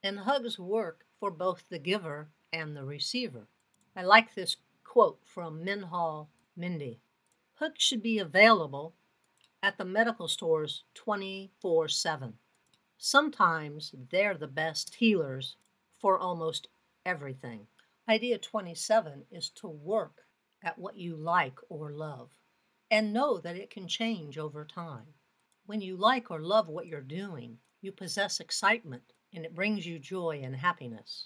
And 0.01 0.17
hugs 0.17 0.57
work 0.57 1.05
for 1.19 1.29
both 1.29 1.69
the 1.69 1.79
giver 1.79 2.29
and 2.51 2.75
the 2.75 2.85
receiver. 2.85 3.47
I 3.95 4.01
like 4.01 4.33
this 4.33 4.57
quote 4.83 5.19
from 5.23 5.63
Minhal 5.63 6.29
Mehdi. 6.57 6.97
Hugs 7.55 7.83
should 7.83 8.01
be 8.01 8.17
available 8.17 8.95
at 9.65 9.79
the 9.79 9.83
medical 9.83 10.27
stores 10.27 10.83
24 10.93 11.87
7. 11.87 12.33
Sometimes 12.99 13.95
they're 14.11 14.37
the 14.37 14.45
best 14.47 14.93
healers 14.93 15.55
for 15.99 16.19
almost 16.19 16.67
everything. 17.03 17.65
Idea 18.07 18.37
27 18.37 19.23
is 19.31 19.49
to 19.49 19.67
work 19.67 20.21
at 20.61 20.77
what 20.77 20.97
you 20.97 21.15
like 21.15 21.57
or 21.67 21.91
love 21.91 22.29
and 22.91 23.11
know 23.11 23.39
that 23.39 23.55
it 23.55 23.71
can 23.71 23.87
change 23.87 24.37
over 24.37 24.65
time. 24.65 25.15
When 25.65 25.81
you 25.81 25.97
like 25.97 26.29
or 26.29 26.41
love 26.41 26.69
what 26.69 26.85
you're 26.85 27.01
doing, 27.01 27.57
you 27.81 27.91
possess 27.91 28.39
excitement 28.39 29.13
and 29.33 29.45
it 29.45 29.55
brings 29.55 29.87
you 29.87 29.97
joy 29.97 30.41
and 30.43 30.55
happiness. 30.55 31.25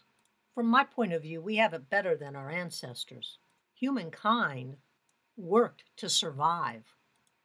From 0.56 0.68
my 0.68 0.86
point 0.86 1.12
of 1.12 1.24
view, 1.24 1.42
we 1.42 1.58
have 1.58 1.74
it 1.74 1.90
better 1.90 2.16
than 2.16 2.38
our 2.38 2.50
ancestors. 2.50 3.38
Humankind 3.74 4.78
worked 5.36 5.84
to 5.98 6.08
survive 6.08 6.86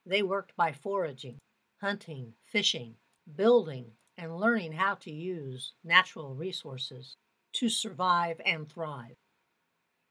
they 0.05 0.21
worked 0.21 0.55
by 0.55 0.71
foraging, 0.71 1.37
hunting, 1.81 2.33
fishing, 2.43 2.95
building, 3.35 3.91
and 4.17 4.37
learning 4.37 4.73
how 4.73 4.95
to 4.95 5.11
use 5.11 5.73
natural 5.83 6.33
resources 6.33 7.15
to 7.53 7.69
survive 7.69 8.39
and 8.45 8.69
thrive. 8.69 9.15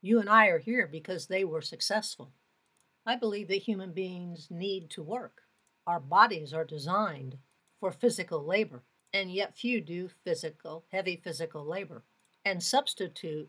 You 0.02 0.20
and 0.20 0.28
I 0.28 0.48
are 0.48 0.58
here 0.58 0.86
because 0.86 1.26
they 1.26 1.44
were 1.44 1.62
successful. 1.62 2.32
I 3.06 3.16
believe 3.16 3.48
that 3.48 3.62
human 3.62 3.92
beings 3.92 4.48
need 4.50 4.90
to 4.90 5.02
work. 5.02 5.42
Our 5.86 6.00
bodies 6.00 6.52
are 6.52 6.64
designed 6.64 7.38
for 7.80 7.92
physical 7.92 8.44
labor, 8.44 8.82
and 9.12 9.30
yet 9.30 9.56
few 9.56 9.80
do 9.80 10.08
physical, 10.08 10.84
heavy 10.90 11.16
physical 11.16 11.64
labor, 11.64 12.02
and 12.44 12.62
substitute 12.62 13.48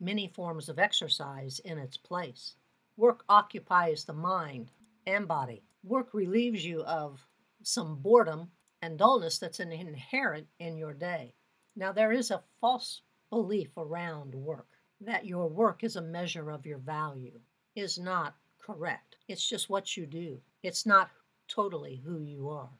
many 0.00 0.28
forms 0.28 0.68
of 0.68 0.78
exercise 0.78 1.58
in 1.60 1.78
its 1.78 1.96
place. 1.96 2.56
Work 2.96 3.24
occupies 3.28 4.04
the 4.04 4.12
mind 4.12 4.70
and 5.06 5.28
body. 5.28 5.62
Work 5.86 6.14
relieves 6.14 6.64
you 6.64 6.82
of 6.82 7.24
some 7.62 7.94
boredom 8.02 8.50
and 8.82 8.98
dullness 8.98 9.38
that's 9.38 9.60
inherent 9.60 10.48
in 10.58 10.76
your 10.76 10.92
day. 10.92 11.32
Now, 11.76 11.92
there 11.92 12.10
is 12.10 12.32
a 12.32 12.42
false 12.60 13.02
belief 13.30 13.68
around 13.76 14.34
work 14.34 14.66
that 15.00 15.26
your 15.26 15.46
work 15.46 15.84
is 15.84 15.94
a 15.94 16.02
measure 16.02 16.50
of 16.50 16.66
your 16.66 16.78
value 16.78 17.38
is 17.76 18.00
not 18.00 18.34
correct. 18.58 19.14
It's 19.28 19.48
just 19.48 19.70
what 19.70 19.96
you 19.96 20.06
do. 20.06 20.40
It's 20.64 20.86
not 20.86 21.10
totally 21.46 22.02
who 22.04 22.18
you 22.18 22.48
are. 22.48 22.70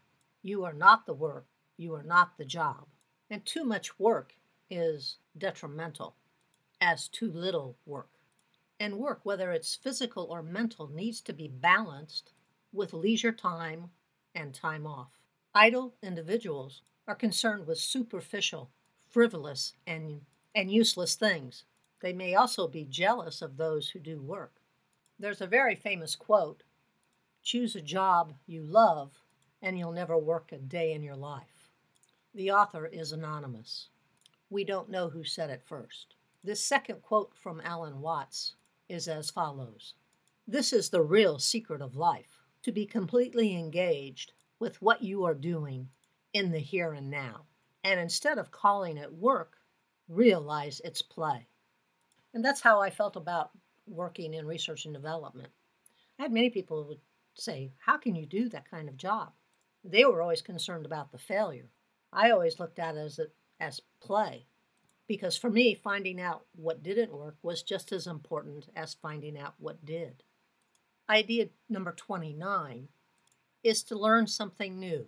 You 0.43 0.65
are 0.65 0.73
not 0.73 1.07
the 1.07 1.15
work. 1.15 1.47
You 1.77 1.95
are 1.95 2.03
not 2.03 2.37
the 2.37 2.45
job. 2.45 2.87
And 3.31 3.47
too 3.47 3.65
much 3.65 4.01
work 4.01 4.35
is 4.69 5.19
detrimental, 5.39 6.17
as 6.81 7.07
too 7.07 7.31
little 7.31 7.77
work. 7.87 8.11
And 8.81 8.99
work, 8.99 9.21
whether 9.23 9.53
it's 9.53 9.77
physical 9.77 10.25
or 10.25 10.43
mental, 10.43 10.89
needs 10.89 11.21
to 11.21 11.33
be 11.33 11.47
balanced 11.47 12.33
with 12.73 12.93
leisure 12.93 13.33
time 13.33 13.91
and 14.35 14.55
time 14.55 14.87
off. 14.87 15.11
Idle 15.55 15.95
individuals 16.03 16.83
are 17.09 17.15
concerned 17.15 17.67
with 17.67 17.79
superficial, 17.79 18.71
frivolous, 19.09 19.75
and, 19.87 20.21
and 20.55 20.71
useless 20.71 21.15
things. 21.15 21.65
They 22.01 22.13
may 22.13 22.35
also 22.35 22.69
be 22.69 22.85
jealous 22.85 23.41
of 23.41 23.57
those 23.57 23.91
who 23.91 23.99
do 23.99 24.21
work. 24.21 24.55
There's 25.19 25.41
a 25.41 25.47
very 25.47 25.75
famous 25.75 26.15
quote 26.15 26.63
choose 27.43 27.77
a 27.77 27.81
job 27.81 28.35
you 28.47 28.63
love, 28.63 29.23
and 29.63 29.79
you'll 29.79 29.93
never 29.93 30.19
work 30.19 30.51
a 30.51 30.59
day 30.59 30.93
in 30.93 31.03
your 31.03 31.17
life. 31.17 31.71
The 32.35 32.51
author 32.51 32.87
is 32.87 33.13
anonymous. 33.13 33.89
We 34.51 34.65
don't 34.65 34.91
know 34.91 35.09
who 35.09 35.23
said 35.23 35.49
it 35.51 35.63
first. 35.65 36.17
This 36.43 36.63
second 36.63 37.03
quote 37.03 37.33
from 37.35 37.63
Alan 37.65 38.01
Watts 38.01 38.57
is 38.89 39.09
as 39.09 39.31
follows 39.31 39.95
This 40.47 40.73
is 40.73 40.91
the 40.91 41.03
real 41.03 41.39
secret 41.39 41.81
of 41.81 41.97
life 41.97 42.36
to 42.67 42.73
be 42.73 42.85
completely 42.85 43.55
engaged 43.55 44.33
with 44.59 44.83
what 44.83 45.01
you 45.01 45.23
are 45.25 45.37
doing 45.37 45.89
in 46.33 46.51
the 46.51 46.59
here 46.59 46.95
and 46.95 47.09
now. 47.09 47.43
And 47.85 48.01
instead 48.01 48.39
of 48.39 48.51
calling 48.51 48.97
it 48.97 49.13
work, 49.13 49.59
realize 50.09 50.81
it's 50.85 51.01
play. 51.01 51.47
And 52.35 52.45
that's 52.45 52.61
how 52.61 52.81
I 52.81 52.91
felt 52.91 53.15
about 53.15 53.53
working 53.87 54.35
in 54.35 54.49
research 54.49 54.85
and 54.85 54.93
development. 54.93 55.51
I 56.19 56.23
had 56.23 56.33
many 56.33 56.51
people 56.51 56.85
would 56.89 56.99
say, 57.35 57.71
How 57.79 57.99
can 57.99 58.17
you 58.17 58.27
do 58.27 58.49
that 58.49 58.69
kind 58.69 58.89
of 58.89 58.97
job? 58.97 59.31
They 59.85 60.05
were 60.05 60.21
always 60.21 60.43
concerned 60.43 60.87
about 60.87 61.13
the 61.13 61.19
failure. 61.19 61.71
I 62.13 62.33
always 62.33 62.59
looked 62.59 62.81
at 62.81 62.97
it 62.97 62.99
as, 62.99 63.21
as 63.61 63.81
play 64.01 64.47
because 65.07 65.37
for 65.37 65.51
me, 65.51 65.73
finding 65.73 66.21
out 66.21 66.47
what 66.57 66.83
didn't 66.83 67.17
work 67.17 67.37
was 67.45 67.63
just 67.63 67.93
as 67.93 68.09
important 68.09 68.67
as 68.75 68.95
finding 68.95 69.39
out 69.39 69.55
what 69.59 69.85
did. 69.85 70.25
Idea 71.09 71.51
number 71.69 71.93
29 71.93 72.89
is 73.63 73.85
to 73.85 73.97
learn 73.97 74.27
something 74.27 74.81
new 74.81 75.07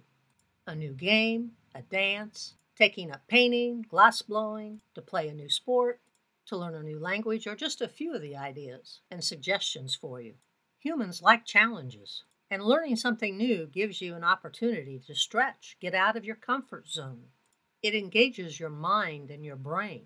a 0.64 0.74
new 0.74 0.92
game, 0.92 1.52
a 1.74 1.82
dance, 1.82 2.54
taking 2.76 3.10
up 3.10 3.26
painting, 3.26 3.84
glass 3.88 4.22
blowing, 4.22 4.80
to 4.94 5.02
play 5.02 5.28
a 5.28 5.34
new 5.34 5.48
sport, 5.48 6.00
to 6.46 6.56
learn 6.56 6.76
a 6.76 6.82
new 6.82 7.00
language, 7.00 7.48
or 7.48 7.56
just 7.56 7.80
a 7.80 7.88
few 7.88 8.14
of 8.14 8.22
the 8.22 8.36
ideas 8.36 9.00
and 9.10 9.24
suggestions 9.24 9.96
for 9.96 10.20
you. 10.20 10.34
Humans 10.78 11.20
like 11.20 11.44
challenges, 11.44 12.22
and 12.48 12.62
learning 12.62 12.96
something 12.96 13.36
new 13.36 13.66
gives 13.66 14.00
you 14.00 14.14
an 14.14 14.22
opportunity 14.22 15.00
to 15.06 15.14
stretch, 15.16 15.76
get 15.80 15.94
out 15.94 16.16
of 16.16 16.24
your 16.24 16.36
comfort 16.36 16.88
zone. 16.88 17.24
It 17.82 17.96
engages 17.96 18.60
your 18.60 18.70
mind 18.70 19.30
and 19.30 19.44
your 19.44 19.56
brain. 19.56 20.04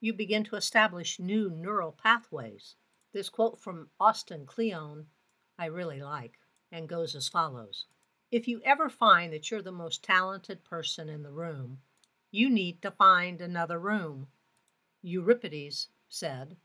You 0.00 0.14
begin 0.14 0.44
to 0.44 0.56
establish 0.56 1.18
new 1.18 1.50
neural 1.50 1.92
pathways. 1.92 2.76
This 3.12 3.28
quote 3.28 3.60
from 3.60 3.90
Austin 4.00 4.46
Kleon 4.46 5.06
I 5.58 5.66
really 5.66 6.00
like 6.00 6.38
and 6.72 6.88
goes 6.88 7.14
as 7.14 7.28
follows 7.28 7.86
If 8.30 8.48
you 8.48 8.60
ever 8.64 8.88
find 8.88 9.32
that 9.32 9.50
you're 9.50 9.62
the 9.62 9.70
most 9.70 10.02
talented 10.02 10.64
person 10.64 11.08
in 11.08 11.22
the 11.22 11.30
room, 11.30 11.78
you 12.30 12.50
need 12.50 12.82
to 12.82 12.90
find 12.90 13.40
another 13.40 13.78
room 13.78 14.28
Euripides 15.02 15.88
said, 16.08 16.56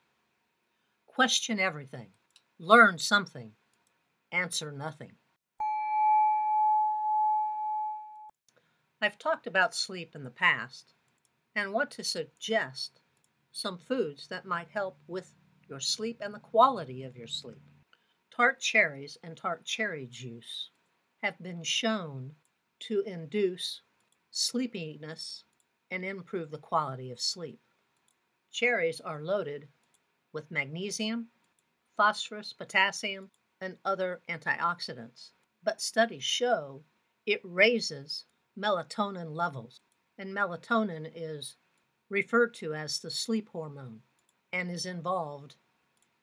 Question 1.06 1.60
everything, 1.60 2.13
learn 2.58 2.97
something, 2.97 3.52
answer 4.32 4.71
nothing. 4.71 5.12
I've 9.02 9.17
talked 9.17 9.45
about 9.45 9.75
sleep 9.75 10.15
in 10.15 10.23
the 10.23 10.30
past 10.30 10.93
and 11.56 11.73
want 11.73 11.91
to 11.91 12.04
suggest 12.04 13.02
some 13.52 13.78
foods 13.78 14.28
that 14.28 14.45
might 14.45 14.69
help 14.69 14.97
with 15.08 15.34
your 15.67 15.80
sleep 15.80 16.21
and 16.21 16.34
the 16.34 16.39
quality 16.39 17.04
of 17.04 17.15
your 17.15 17.28
sleep. 17.28 17.68
Tart 18.39 18.62
cherries 18.62 19.17
and 19.21 19.36
tart 19.36 19.65
cherry 19.65 20.08
juice 20.08 20.69
have 21.21 21.38
been 21.39 21.62
shown 21.62 22.36
to 22.80 23.02
induce 23.02 23.82
sleepiness 24.32 25.43
and 25.91 26.06
improve 26.06 26.49
the 26.49 26.58
quality 26.58 27.12
of 27.12 27.19
sleep. 27.19 27.60
Cherries 28.49 29.02
are 29.02 29.21
loaded 29.21 29.67
with 30.32 30.52
magnesium, 30.52 31.28
phosphorus, 31.97 32.54
potassium, 32.54 33.30
and 33.60 33.78
other 33.84 34.21
antioxidants. 34.30 35.32
But 35.62 35.82
studies 35.82 36.23
show 36.23 36.86
it 37.25 37.41
raises 37.43 38.23
melatonin 38.58 39.36
levels, 39.36 39.82
and 40.17 40.34
melatonin 40.34 41.12
is 41.13 41.58
referred 42.08 42.54
to 42.54 42.73
as 42.73 42.99
the 42.99 43.12
sleep 43.12 43.49
hormone 43.49 43.99
and 44.54 44.71
is 44.71 44.86
involved 44.86 45.58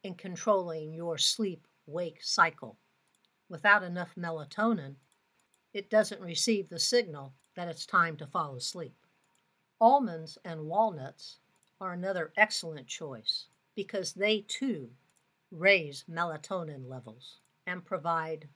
in 0.03 0.15
controlling 0.15 0.95
your 0.95 1.19
sleep 1.19 1.69
wake 1.87 2.23
cycle. 2.23 2.77
Without 3.49 3.83
enough 3.83 4.15
melatonin, 4.17 4.97
it 5.73 5.91
doesn't 5.91 6.21
receive 6.21 6.69
the 6.69 6.79
signal 6.79 7.33
that 7.55 7.69
it's 7.69 7.87
time 7.87 8.17
to 8.17 8.27
fall 8.27 8.57
asleep. 8.57 8.95
Almonds 9.81 10.39
and 10.45 10.67
walnuts 10.67 11.39
are 11.81 11.93
another 11.93 12.33
excellent 12.37 12.87
choice 12.87 13.47
because 13.75 14.13
they 14.13 14.41
too 14.41 14.91
raise 15.51 16.05
melatonin 16.11 16.89
levels 16.89 17.41
and 17.67 17.85
provide 17.85 18.49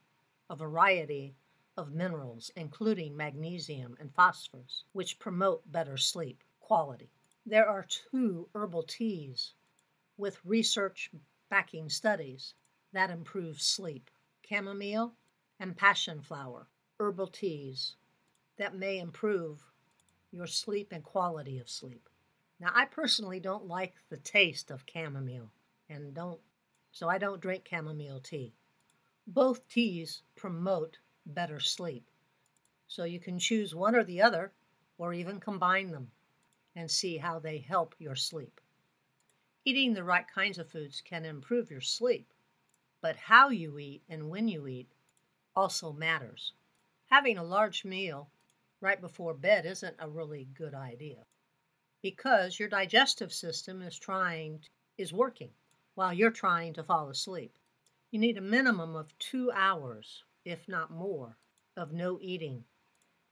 a 0.49 0.55
variety 0.55 1.35
of 1.77 1.93
minerals, 1.93 2.51
including 2.55 3.15
magnesium 3.15 3.95
and 3.99 4.13
phosphorus, 4.13 4.83
which 4.93 5.19
promote 5.19 5.71
better 5.71 5.95
sleep 5.95 6.43
quality. 6.59 7.09
There 7.45 7.67
are 7.67 7.87
two 8.11 8.49
herbal 8.53 8.83
teas 8.83 9.53
with 10.17 10.43
research 10.45 11.09
backing 11.49 11.89
studies 11.89 12.53
that 12.93 13.09
improves 13.09 13.63
sleep 13.65 14.09
chamomile 14.47 15.13
and 15.59 15.77
passion 15.77 16.21
flower, 16.21 16.67
herbal 16.99 17.27
teas 17.27 17.95
that 18.57 18.75
may 18.75 18.99
improve 18.99 19.59
your 20.31 20.47
sleep 20.47 20.91
and 20.91 21.03
quality 21.03 21.57
of 21.57 21.69
sleep. 21.69 22.09
Now, 22.59 22.71
I 22.73 22.85
personally 22.85 23.39
don't 23.39 23.67
like 23.67 23.95
the 24.09 24.17
taste 24.17 24.71
of 24.71 24.83
chamomile 24.91 25.51
and 25.89 26.13
don't, 26.13 26.39
so 26.91 27.09
I 27.09 27.17
don't 27.17 27.41
drink 27.41 27.67
chamomile 27.69 28.19
tea. 28.19 28.53
Both 29.25 29.67
teas 29.67 30.23
promote 30.35 30.97
better 31.25 31.59
sleep. 31.59 32.09
So 32.87 33.03
you 33.03 33.19
can 33.19 33.39
choose 33.39 33.73
one 33.73 33.95
or 33.95 34.03
the 34.03 34.21
other 34.21 34.51
or 34.97 35.13
even 35.13 35.39
combine 35.39 35.91
them 35.91 36.11
and 36.75 36.89
see 36.89 37.17
how 37.17 37.39
they 37.39 37.57
help 37.57 37.95
your 37.99 38.15
sleep. 38.15 38.59
Eating 39.63 39.93
the 39.93 40.03
right 40.03 40.25
kinds 40.27 40.57
of 40.57 40.69
foods 40.69 41.01
can 41.01 41.23
improve 41.23 41.71
your 41.71 41.81
sleep, 41.81 42.33
but 43.01 43.15
how 43.15 43.49
you 43.49 43.77
eat 43.79 44.03
and 44.09 44.29
when 44.29 44.47
you 44.47 44.67
eat 44.67 44.91
also 45.55 45.91
matters. 45.91 46.53
Having 47.07 47.37
a 47.37 47.43
large 47.43 47.83
meal 47.83 48.29
right 48.79 49.01
before 49.01 49.33
bed 49.33 49.65
isn't 49.65 49.95
a 49.99 50.09
really 50.09 50.47
good 50.53 50.73
idea 50.73 51.25
because 52.01 52.59
your 52.59 52.69
digestive 52.69 53.31
system 53.31 53.81
is 53.81 53.97
trying 53.97 54.59
is 54.97 55.13
working 55.13 55.51
while 55.95 56.13
you're 56.13 56.31
trying 56.31 56.73
to 56.73 56.83
fall 56.83 57.09
asleep. 57.09 57.57
You 58.11 58.19
need 58.19 58.37
a 58.37 58.41
minimum 58.41 58.95
of 58.95 59.17
2 59.19 59.51
hours, 59.53 60.23
if 60.45 60.67
not 60.67 60.91
more, 60.91 61.37
of 61.77 61.93
no 61.93 62.19
eating 62.21 62.63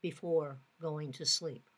before 0.02 0.60
going 0.82 1.12
to 1.14 1.26
sleep. 1.26 1.70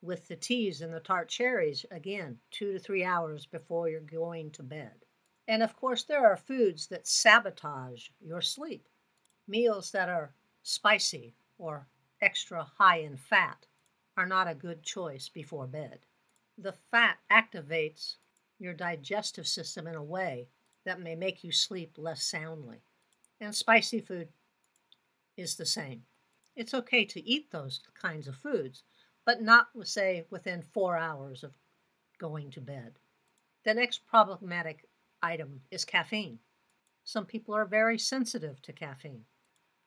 With 0.00 0.28
the 0.28 0.36
teas 0.36 0.80
and 0.80 0.92
the 0.92 1.00
tart 1.00 1.28
cherries, 1.28 1.84
again, 1.90 2.38
2 2.52 2.72
to 2.72 2.78
3 2.78 3.04
hours 3.04 3.46
before 3.46 3.88
you're 3.88 4.00
going 4.00 4.50
to 4.52 4.62
bed. 4.62 5.04
And 5.48 5.62
of 5.62 5.74
course, 5.74 6.04
there 6.04 6.24
are 6.24 6.36
foods 6.36 6.86
that 6.88 7.08
sabotage 7.08 8.10
your 8.20 8.42
sleep. 8.42 8.86
Meals 9.48 9.90
that 9.90 10.08
are 10.08 10.34
spicy 10.62 11.34
or 11.58 11.88
extra 12.20 12.62
high 12.76 12.98
in 12.98 13.16
fat 13.16 13.66
are 14.16 14.26
not 14.26 14.46
a 14.46 14.54
good 14.54 14.84
choice 14.84 15.28
before 15.28 15.66
bed 15.66 16.00
the 16.58 16.72
fat 16.90 17.18
activates 17.30 18.16
your 18.58 18.74
digestive 18.74 19.46
system 19.46 19.86
in 19.86 19.94
a 19.94 20.02
way 20.02 20.48
that 20.84 21.00
may 21.00 21.14
make 21.14 21.44
you 21.44 21.52
sleep 21.52 21.94
less 21.96 22.24
soundly. 22.24 22.82
And 23.40 23.54
spicy 23.54 24.00
food 24.00 24.28
is 25.36 25.54
the 25.54 25.66
same. 25.66 26.02
It's 26.56 26.74
okay 26.74 27.04
to 27.04 27.24
eat 27.24 27.52
those 27.52 27.80
kinds 28.00 28.26
of 28.26 28.34
foods, 28.34 28.82
but 29.24 29.40
not, 29.40 29.68
say, 29.84 30.24
within 30.30 30.62
four 30.62 30.96
hours 30.96 31.44
of 31.44 31.52
going 32.18 32.50
to 32.50 32.60
bed. 32.60 32.94
The 33.64 33.74
next 33.74 34.06
problematic 34.08 34.87
item 35.22 35.62
is 35.70 35.84
caffeine. 35.84 36.38
Some 37.04 37.26
people 37.26 37.54
are 37.54 37.64
very 37.64 37.98
sensitive 37.98 38.60
to 38.62 38.72
caffeine, 38.72 39.24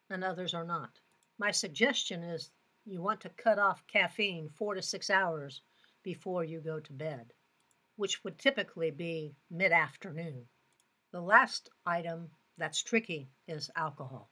and 0.09 0.23
others 0.23 0.53
are 0.53 0.65
not. 0.65 0.99
My 1.37 1.51
suggestion 1.51 2.23
is 2.23 2.51
you 2.85 3.01
want 3.01 3.21
to 3.21 3.29
cut 3.29 3.59
off 3.59 3.85
caffeine 3.87 4.49
four 4.49 4.73
to 4.73 4.81
six 4.81 5.09
hours 5.09 5.61
before 6.03 6.43
you 6.43 6.59
go 6.59 6.79
to 6.79 6.93
bed, 6.93 7.33
which 7.95 8.23
would 8.23 8.39
typically 8.39 8.91
be 8.91 9.35
mid 9.49 9.71
afternoon. 9.71 10.47
The 11.11 11.21
last 11.21 11.69
item 11.85 12.31
that's 12.57 12.81
tricky 12.81 13.29
is 13.47 13.69
alcohol. 13.75 14.29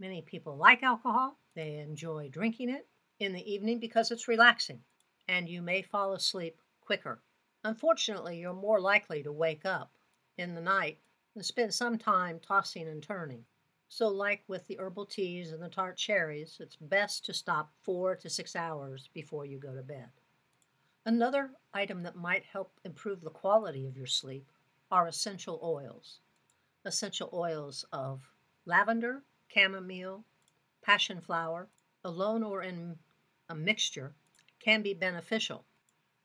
Many 0.00 0.22
people 0.22 0.56
like 0.56 0.82
alcohol, 0.82 1.38
they 1.54 1.76
enjoy 1.76 2.28
drinking 2.28 2.70
it 2.70 2.88
in 3.20 3.32
the 3.32 3.52
evening 3.52 3.78
because 3.78 4.10
it's 4.10 4.28
relaxing, 4.28 4.82
and 5.28 5.48
you 5.48 5.62
may 5.62 5.82
fall 5.82 6.14
asleep 6.14 6.58
quicker. 6.80 7.22
Unfortunately, 7.64 8.38
you're 8.38 8.52
more 8.52 8.80
likely 8.80 9.22
to 9.22 9.32
wake 9.32 9.64
up 9.64 9.92
in 10.38 10.54
the 10.54 10.60
night 10.60 10.98
and 11.34 11.44
spend 11.44 11.74
some 11.74 11.98
time 11.98 12.40
tossing 12.40 12.88
and 12.88 13.02
turning. 13.02 13.44
So, 13.88 14.08
like 14.08 14.42
with 14.48 14.66
the 14.66 14.78
herbal 14.78 15.06
teas 15.06 15.52
and 15.52 15.62
the 15.62 15.68
tart 15.68 15.96
cherries, 15.96 16.58
it's 16.60 16.76
best 16.76 17.24
to 17.26 17.34
stop 17.34 17.70
four 17.82 18.16
to 18.16 18.30
six 18.30 18.56
hours 18.56 19.08
before 19.12 19.44
you 19.46 19.58
go 19.58 19.74
to 19.74 19.82
bed. 19.82 20.08
Another 21.06 21.50
item 21.72 22.02
that 22.02 22.16
might 22.16 22.44
help 22.44 22.80
improve 22.84 23.20
the 23.20 23.30
quality 23.30 23.86
of 23.86 23.96
your 23.96 24.06
sleep 24.06 24.50
are 24.90 25.06
essential 25.06 25.60
oils. 25.62 26.20
Essential 26.84 27.28
oils 27.32 27.84
of 27.92 28.30
lavender, 28.64 29.22
chamomile, 29.48 30.24
passion 30.82 31.20
flower, 31.20 31.68
alone 32.04 32.42
or 32.42 32.62
in 32.62 32.98
a 33.48 33.54
mixture, 33.54 34.14
can 34.58 34.82
be 34.82 34.94
beneficial. 34.94 35.64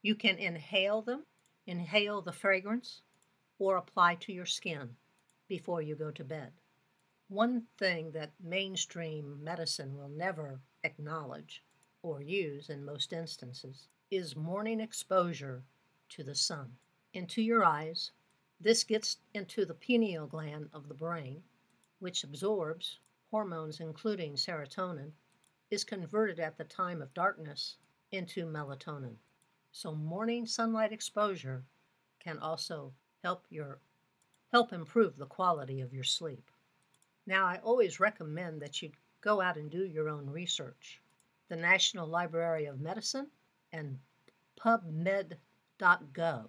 You 0.02 0.16
can 0.16 0.38
inhale 0.38 1.02
them, 1.02 1.26
inhale 1.68 2.22
the 2.22 2.32
fragrance, 2.32 3.02
or 3.60 3.78
apply 3.78 4.16
to 4.16 4.34
your 4.34 4.46
skin 4.46 4.96
before 5.48 5.82
you 5.82 5.96
go 5.96 6.10
to 6.10 6.24
bed. 6.24 6.52
One 7.28 7.62
thing 7.78 8.12
that 8.12 8.32
mainstream 8.44 9.44
medicine 9.44 9.96
will 9.96 10.10
never 10.10 10.60
acknowledge 10.84 11.64
or 12.02 12.24
use 12.24 12.70
in 12.70 12.84
most 12.84 13.14
instances 13.14 13.88
is 14.10 14.36
morning 14.36 14.80
exposure 14.80 15.62
to 16.10 16.24
the 16.24 16.34
sun 16.34 16.72
into 17.14 17.42
your 17.42 17.64
eyes. 17.64 18.12
This 18.60 18.84
gets 18.84 19.18
into 19.34 19.66
the 19.66 19.76
pineal 19.76 20.26
gland 20.26 20.70
of 20.74 20.88
the 20.88 20.96
brain, 20.96 21.44
which 22.00 22.24
absorbs 22.24 22.98
hormones 23.32 23.80
including 23.80 24.34
serotonin, 24.34 25.12
is 25.70 25.84
converted 25.84 26.40
at 26.40 26.58
the 26.58 26.64
time 26.64 27.02
of 27.02 27.14
darkness 27.14 27.76
into 28.12 28.46
melatonin. 28.46 29.16
So 29.72 29.94
morning 29.94 30.48
sunlight 30.48 30.92
exposure 30.92 31.64
can 32.20 32.40
also 32.40 32.92
help 33.24 33.46
your 33.50 33.80
help 34.52 34.74
improve 34.74 35.18
the 35.18 35.26
quality 35.26 35.82
of 35.82 35.94
your 35.94 36.04
sleep. 36.04 36.50
Now 37.26 37.46
I 37.46 37.60
always 37.64 38.00
recommend 38.00 38.62
that 38.62 38.82
you 38.82 38.92
go 39.22 39.42
out 39.42 39.58
and 39.58 39.70
do 39.70 39.86
your 39.86 40.10
own 40.10 40.30
research. 40.30 41.02
The 41.50 41.56
National 41.56 42.08
Library 42.08 42.66
of 42.66 42.80
Medicine 42.80 43.28
and 43.72 44.00
PubMed.gov 44.60 46.48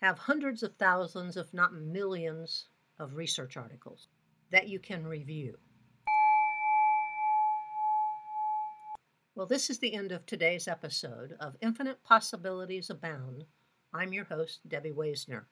have 0.00 0.18
hundreds 0.18 0.62
of 0.62 0.74
thousands, 0.76 1.36
if 1.36 1.52
not 1.52 1.74
millions, 1.74 2.68
of 2.98 3.16
research 3.16 3.56
articles 3.56 4.08
that 4.50 4.68
you 4.68 4.78
can 4.78 5.06
review. 5.06 5.56
Well, 9.34 9.46
this 9.46 9.70
is 9.70 9.78
the 9.78 9.94
end 9.94 10.12
of 10.12 10.26
today's 10.26 10.68
episode 10.68 11.36
of 11.40 11.56
Infinite 11.60 12.02
Possibilities 12.02 12.90
Abound. 12.90 13.44
I'm 13.94 14.12
your 14.12 14.24
host, 14.24 14.68
Debbie 14.68 14.92
Waisner. 14.92 15.46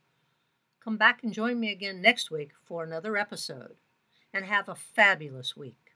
Come 0.88 0.96
back 0.96 1.22
and 1.22 1.34
join 1.34 1.60
me 1.60 1.70
again 1.70 2.00
next 2.00 2.30
week 2.30 2.52
for 2.64 2.82
another 2.82 3.14
episode, 3.18 3.76
and 4.32 4.46
have 4.46 4.70
a 4.70 4.74
fabulous 4.74 5.54
week. 5.54 5.87